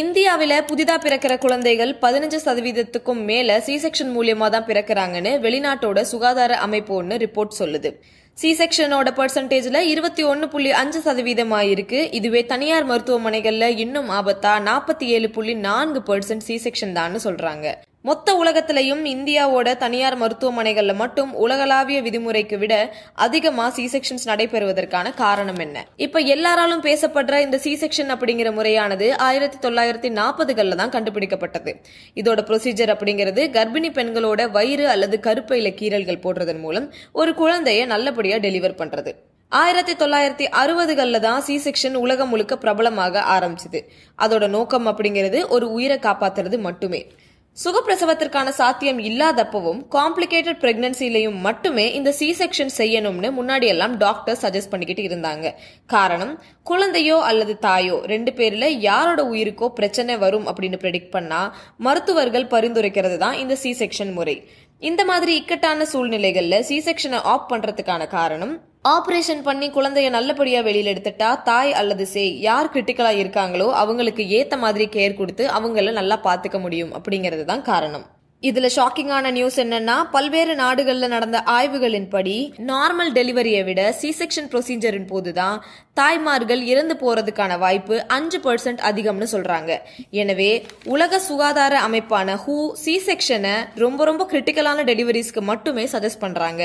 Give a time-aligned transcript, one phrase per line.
[0.00, 6.92] இந்தியாவில புதிதா பிறக்கிற குழந்தைகள் பதினஞ்சு சதவீதத்துக்கும் மேல சி செக்ஷன் மூலியமா தான் பிறக்கிறாங்கன்னு வெளிநாட்டோட சுகாதார அமைப்பு
[7.00, 7.90] ஒன்று ரிப்போர்ட் சொல்லுது.
[8.38, 15.08] சி செக்ஷனோட பர்சன்டேஜ்ல இருபத்தி ஒன்னு புள்ளி அஞ்சு சதவீதமா இருக்கு இதுவே தனியார் மருத்துவமனைகள்ல இன்னும் ஆபத்தா நாற்பத்தி
[15.16, 17.66] ஏழு புள்ளி நான்கு பர்சன்ட் சி செக்ஷன் தான் சொல்றாங்க.
[18.04, 25.86] மொத்த உலகத்திலையும் இந்தியாவோட தனியார் மருத்துவமனைகள்ல மட்டும் உலகளாவிய விதிமுறைக்கு விட அதிகமா சி செக்ஷன்ஸ் நடைபெறுவதற்கான காரணம் என்ன?
[25.96, 31.74] இப்ப எல்லாராலும் பேசப்படுற இந்த சி செக்ஷன் அப்படிங்கிற முறையானது ஆயிரத்தி தொள்ளாயிரத்தி நாற்பதுகள்ல தான் கண்டுபிடிக்கப்பட்டது.
[32.14, 38.80] இதோட ப்ரொசீஜர் அப்படிங்கிறது கர்ப்பிணி பெண்களோட வயிறு அல்லது கருப்பையில கீறல்கள் போடுறதன் மூலம் ஒரு குழந்தைய நல்லபடியா டெலிவர்
[38.82, 39.12] பண்றது.
[39.48, 43.80] ஆயிரத்தி தொள்ளாயிரத்தி அறுபதுகள்ல தான் சி செக்ஷன் உலகம் முழுக்க பிரபலமாக ஆரம்பிச்சது.
[44.18, 47.06] அதோட நோக்கம் அப்படிங்கிறது ஒரு உயிரை காப்பாத்துறது மட்டுமே.
[47.56, 55.02] சுகப்பிரசவத்திற்கான சாத்தியம் இல்லாதப்பவும் காம்ப்ளிகேட்டட் பிரெக்னன்சிலையும் மட்டுமே இந்த சி செக்ஷன் செய்யணும்னு முன்னாடி எல்லாம் டாக்டர் சஜஸ்ட் பண்ணிக்கிட்டு
[55.08, 55.46] இருந்தாங்க.
[55.94, 56.32] காரணம்
[56.70, 61.42] குழந்தையோ அல்லது தாயோ ரெண்டு பேர்ல யாரோட உயிருக்கோ பிரச்சனை வரும் அப்படின்னு ப்ரெடிக்ட் பண்ணா
[61.88, 64.36] மருத்துவர்கள் பரிந்துரைக்கிறது தான் இந்த சி செக்ஷன் முறை.
[64.82, 68.54] இந்த மாதிரி இக்கட்டான சூழ்நிலைகள்ல சி செக்ஷனை ஆப் பண்றதுக்கான காரணம்
[68.92, 74.86] ஆபரேஷன் பண்ணி குழந்தைய நல்லபடியா வெளியில எடுத்துட்டா தாய் அல்லது சே யார் கிரிட்டிக்கலா இருக்காங்களோ அவங்களுக்கு ஏத்த மாதிரி
[74.96, 78.04] கேர் கொடுத்து அவங்கள நல்லா பாத்துக்க முடியும் அப்படிங்கிறது தான் காரணம்.
[78.48, 82.36] இதுல ஷாக்கிங்கான நியூஸ் என்னன்னா பல்வேறு நாடுகள்ல நடந்த ஆய்வுகளின்படி
[82.70, 85.58] நார்மல் டெலிவரியை விட சி செக்ஷன் ப்ரொசீஜரின் போதுதான்
[85.98, 89.72] தாய்மார்கள் இறந்து போறதுக்கான வாய்ப்பு அஞ்சு பர்சன்ட் அதிகம்னு சொல்றாங்க.
[90.10, 90.50] எனவே
[90.94, 96.62] உலக சுகாதார அமைப்பான ஹூ சி செக்ஷனை ரொம்ப ரொம்ப கிரிட்டிக்கலான டெலிவரிஸ்க்கு மட்டுமே சஜஸ்ட் பண்றாங்க.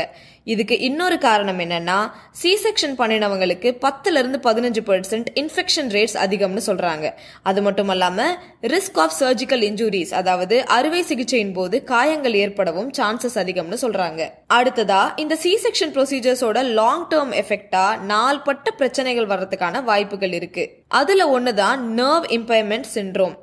[0.53, 1.99] இதுக்கு இன்னொரு காரணம் என்னன்னா
[2.41, 7.05] சி செக்ஷன் பண்ணினவங்களுக்கு பத்துல இருந்து பதினஞ்சு பர்சன்ட் இன்ஃபெக்ஷன் ரேட்ஸ் அதிகம்னு சொல்றாங்க.
[7.43, 8.29] அது மட்டும் இல்லாம
[8.75, 14.29] ரிஸ்க் ஆஃப் சர்ஜிக்கல் இன்ஜுரிஸ் அதாவது அறுவை சிகிச்சையின் போது காயங்கள் ஏற்படவும் சான்சஸ் அதிகம்னு சொல்றாங்க.
[14.53, 20.83] அடுத்ததா இந்த சி செக்ஷன் ப்ரொசீஜர்ஸோட லாங் டேர்ம் எஃபெக்டா நாள்பட்ட பிரச்சனைகள் வர்றதுக்கான வாய்ப்புகள் இருக்கு.
[20.87, 23.35] அதுல ஒண்ணுதான் நர்வ் இம்பைர்மெண்ட் சின்ரோம்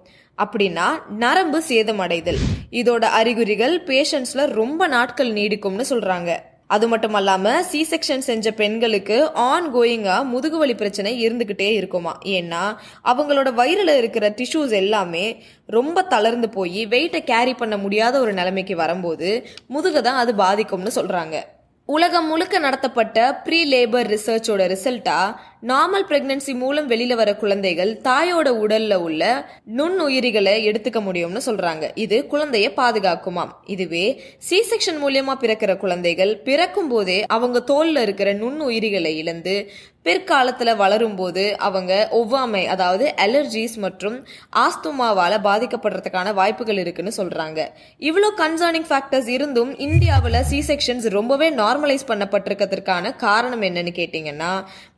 [0.44, 2.38] அப்படின்னா நரம்பு சேதமடைதல்.
[2.70, 6.36] இதோட அறிகுறிகள் பேஷண்ட்ஸ்ல ரொம்ப நாட்கள் நீடிக்கும்னு சொல்றாங்க.
[6.70, 12.16] அது மட்டும் இல்லாமல் சி செக்ஷன் செஞ்ச பெண்களுக்கு ஆன் கோயிங்கா முதுகுவலி பிரச்சனை இருந்துக்கிட்டே இருக்குமா?
[12.24, 12.62] ஏன்னா
[13.04, 15.26] அவங்களோட வயிறில் இருக்கிற டிஷ்யூஸ் எல்லாமே
[15.66, 19.30] ரொம்ப தளர்ந்து போய் வெயிட்டை கேரி பண்ண முடியாத ஒரு நிலைமைக்கு வரும்போது
[19.66, 21.36] முதுக தான் அது பாதிக்கும்னு சொல்கிறாங்க
[21.88, 25.36] உலகம் முழுக்க நடத்தப்பட்ட ப்ரீ லேபர் ரிசர்ச்சோட ரிசல்ட்டா
[25.70, 29.22] நார்மல் பிரெக்னன்சி மூலம் வெளியில வர குழந்தைகள் தாயோட உடல்ல உள்ள
[29.76, 31.90] நுண்ணுயிரிகளை எடுத்துக்க முடியும்னு சொல்றாங்க.
[31.94, 33.52] இது குழந்தைய பாதுகாக்குமாம்.
[33.64, 39.70] இதுவே சி செக்ஷன் மூலியமா பிறக்கிற குழந்தைகள் பிறக்கும் போதே அவங்க தோல்ல இருக்கிற நுண்ணுயிரிகளை இழந்து
[40.04, 44.16] பிற்காலத்துல வளரும் போது அவங்க ஒவ்வாமை அதாவது அலர்ஜிஸ் மற்றும்
[44.64, 47.60] ஆஸ்துமாவால பாதிக்கப்படுறதுக்கான வாய்ப்புகள் இருக்குன்னு சொல்றாங்க.
[47.98, 54.52] இவ்வளோ கன்சர்னிங் ஃபேக்டர்ஸ் இருந்தும் இந்தியாவில் சி செக்ஷன்ஸ் ரொம்பவே நார்மலைஸ் பண்ணப்பட்டிருக்கிறதுக்கான காரணம் என்னன்னு கேட்டீங்கன்னா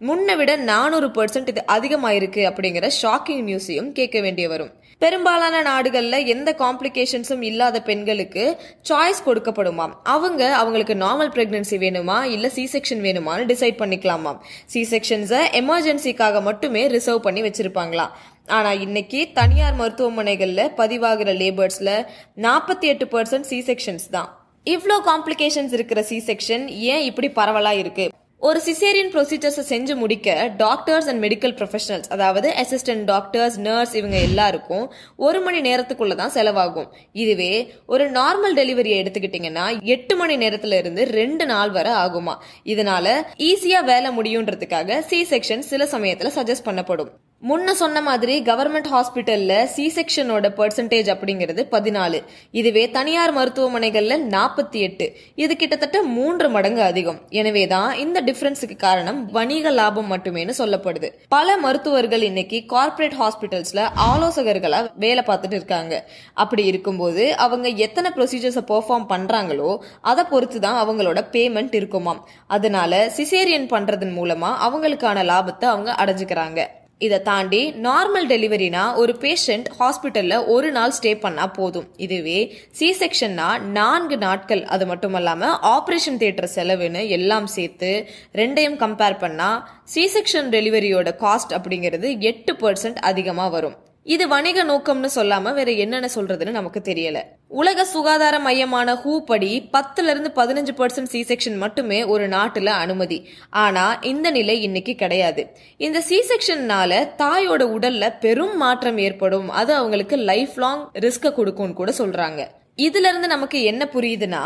[0.07, 4.73] முன்னை விட நானூறு பர்சன்ட் இது அதிகமாயிருக்கு அப்படிங்கிற ஷாக்கிங் நியூஸையும் கேட்க வேண்டிய வரும்.
[4.99, 9.93] பெரும்பாலான நாடுகள்ல எந்த காம்ப்ளிகேஷன்ஸும் இல்லாத பெண்களுக்கு சாய்ஸ் கொடுக்கப்படுமாம்.
[10.03, 12.25] அவங்க அவங்களுக்கு நார்மல் பிரெக்னன்சி வேணுமா?
[12.25, 14.39] இல்ல சி செக்ஷன் வேணுமான்னு டிசைட் பண்ணிக்கலாமாம்.
[14.67, 18.09] சி செக்ஷன்ஸை எமர்ஜென்சிக்காக மட்டுமே ரிசர்வ் பண்ணி வச்சிருப்பாங்களாம்.
[18.47, 22.07] ஆனா இன்னைக்கு தனியார் மருத்துவமனைகள்ல பதிவாகிற லேபர்ஸ்ல
[22.37, 24.45] நாற்பத்தி எட்டு பர்சன்ட் சி செக்ஷன்ஸ் தான்.
[24.67, 28.11] இவ்வளோ காம்ப்ளிகேஷன்ஸ் இருக்கிற சி செக்ஷன் ஏன் இப்படி பரவலா இருக்கு?
[28.43, 34.93] ஒரு சிசேரியன் ப்ரொசீஜர்ஸை செஞ்சு முடிக்க டாக்டர்ஸ் அண்ட் மெடிக்கல் ப்ரொஃபஷனல்ஸ் அதாவது அசிஸ்டன்ட் டாக்டர்ஸ் நர்ஸ் இவங்க எல்லாருக்கும்
[35.17, 36.89] ஒரு மணி நேரத்துக்குள்ள தான் செலவாகும்.
[37.13, 42.35] இதுவே ஒரு நார்மல் டெலிவரியை எடுத்துக்கிட்டிங்கன்னா எட்டு மணி நேரத்துல இருந்து ரெண்டு நாள் வரை ஆகுமா.
[42.65, 43.07] இதனால
[43.39, 47.11] ஈஸியா வேலை முடியுன்றதுக்காக சி செக்ஷன் சில சமயத்துல சஜஸ்ட் பண்ணப்படும்.
[47.49, 52.23] முன்ன சொன்ன மாதிரி கவர்மெண்ட் ஹாஸ்பிட்டல்ல சி செக்ஷனோட பர்சன்டேஜ் அப்படிங்கிறது பதினாலு.
[52.51, 55.07] இதுவே தனியார் மருத்துவமனைகள்ல நாற்பத்தி எட்டு.
[55.35, 57.19] இது கிட்டத்தட்ட மூன்று மடங்கு அதிகம்.
[57.31, 61.11] எனவேதான் இந்த டிஃபரன்ஸுக்கு காரணம் வணிக லாபம் மட்டுமேனு சொல்லப்படுது.
[61.29, 66.11] பல மருத்துவர்கள் இன்னைக்கு கார்ப்பரேட் ஹாஸ்பிட்டல்ஸ்ல ஆலோசகர்களா வேலை பார்த்துட்டு இருக்காங்க.
[66.35, 72.29] அப்படி இருக்கும்போது அவங்க எத்தனை ப்ரொசீஜர்ஸை பெர்ஃபார்ம் பண்றாங்களோ அதை பொறுத்து தான் அவங்களோட பேமெண்ட் இருக்குமாம்.
[72.47, 76.63] அதனால சிசேரியன் பண்றதன் மூலமா அவங்களுக்கான லாபத்தை அவங்க அடைஞ்சுக்கிறாங்க.
[77.01, 81.89] இதை தாண்டி நார்மல் டெலிவரினா ஒரு பேஷண்ட் ஹாஸ்பிட்டல்ல ஒரு நாள் ஸ்டே பண்ணா போதும்.
[81.97, 82.39] இதுவே
[82.79, 83.49] சி செக்ஷன்னா
[83.79, 84.63] நான்கு நாட்கள்.
[84.65, 87.91] அது மட்டும் இல்லாமல் ஆபரேஷன் தியேட்டர் செலவுன்னு எல்லாம் சேர்த்து
[88.35, 89.51] ரெண்டையும் கம்பேர் பண்ணா
[89.85, 93.77] சி செக்ஷன் டெலிவரியோட காஸ்ட் அப்படிங்கிறது எட்டு பர்சன்ட் அதிகமா வரும்.
[94.07, 97.19] இது வணிக நோக்கம்னு சொல்லாம வேற என்னென்ன சொல்றதுன்னு நமக்கு தெரியல.
[97.49, 103.19] உலக சுகாதார மையமான ஹூ படி பத்துல இருந்து பதினஞ்சு பர்சன்ட் சி செக்ஷன் மட்டுமே ஒரு நாட்டுல அனுமதி.
[103.51, 105.45] ஆனா இந்த நிலை இன்னைக்கு கிடையாது.
[105.77, 109.51] இந்த சி செக்ஷன்னால தாயோட உடல்ல பெரும் மாற்றம் ஏற்படும்.
[109.51, 112.41] அது அவங்களுக்கு லைஃப் லாங் ரிஸ்க கொடுக்கும்னு கூட சொல்றாங்க.
[112.77, 114.45] இதுல இருந்து நமக்கு என்ன புரியுதுன்னா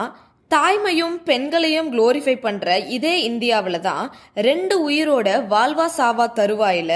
[0.50, 6.92] தாய்மையும் பெண்களையும் குளோரிஃபை பண்ற இதே இந்தியாவில தான் ரெண்டு உயிரோட வாழ்வா சாவா தருவாயில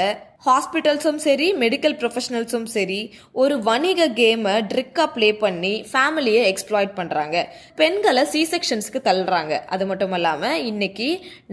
[0.47, 2.99] ஹாஸ்பிட்டல்ஸும் சரி மெடிக்கல் ப்ரொஃபஷனல்ஸும் சரி
[3.43, 7.37] ஒரு வணிக கேமை ட்ரிக்காக ப்ளே பண்ணி ஃபேமிலியை எக்ஸ்ப்ளாய்ட் பண்ணுறாங்க
[7.77, 9.53] பெண்களை சி செக்ஷன்ஸ்க்கு தள்ளுறாங்க.
[9.75, 11.09] அது மட்டும் இல்லாமல் இன்னைக்கு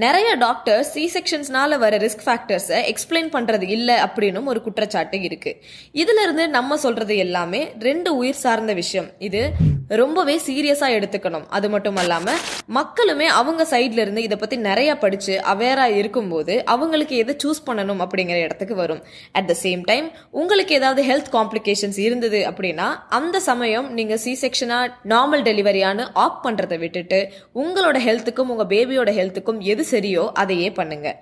[0.06, 5.60] நிறைய டாக்டர்ஸ் சி செக்ஷன்ஸ்னால வர ரிஸ்க் ஃபேக்டர்ஸை எக்ஸ்பிளைன் பண்ணுறது இல்லை அப்படின்னு ஒரு குற்றச்சாட்டு இருக்குது
[6.02, 9.10] இதிலிருந்து நம்ம சொல்கிறது எல்லாமே ரெண்டு உயிர் சார்ந்த விஷயம்.
[9.30, 9.44] இது
[10.00, 11.46] ரொம்பவே சீரியஸாக எடுத்துக்கணும்.
[11.50, 17.36] அது மட்டும் இல்லாமல் மக்களுமே அவங்க சைட்ல இருந்து இதை பத்தி நிறைய படிச்சு அவேராக இருக்கும்போது அவங்களுக்கு எதை
[17.44, 19.02] சூஸ் பண்ணணும் அப்படிங்கிற இடத்துக்கு வரும்.
[19.32, 24.80] அட் த சேம் டைம் உங்களுக்கு ஏதாவது ஹெல்த் காம்ப்ளிகேஷன்ஸ் இருந்தது அப்படின்னா அந்த சமயம் நீங்க சி செக்ஷனா
[25.14, 31.18] நார்மல் டெலிவரியான்னு ஆப் பண்றதை விட்டுட்டு உங்களோட ஹெல்த்துக்கும் உங்க பேபியோட ஹெல்த்துக்கும் எது சரியோ அதையே பண்ணுங்க.